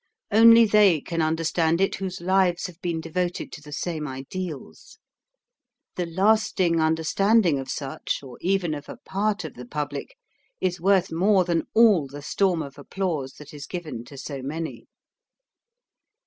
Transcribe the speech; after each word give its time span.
Only 0.31 0.65
they 0.65 0.99
can 0.99 1.21
understand 1.21 1.79
it 1.79 1.93
whose 1.97 2.19
lives 2.21 2.65
have 2.65 2.81
been 2.81 3.01
devoted 3.01 3.51
to 3.51 3.61
the 3.61 3.71
same 3.71 4.07
ideals. 4.07 4.97
The 5.95 6.07
lasting 6.07 6.79
under 6.79 7.03
standing 7.03 7.59
of 7.59 7.69
such, 7.69 8.21
or 8.23 8.39
even 8.41 8.73
of 8.73 8.89
a 8.89 8.97
part 8.97 9.43
of 9.45 9.53
the 9.53 9.65
pub 9.67 9.93
lic, 9.93 10.15
is 10.59 10.81
worth 10.81 11.11
more 11.11 11.45
than 11.45 11.67
all 11.75 12.07
the 12.07 12.23
storm 12.23 12.63
of 12.63 12.79
applause 12.79 13.33
that 13.33 13.53
is 13.53 13.67
given 13.67 14.03
to 14.05 14.17
so 14.17 14.41
many. 14.41 14.87